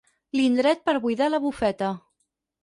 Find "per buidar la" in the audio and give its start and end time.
0.89-1.41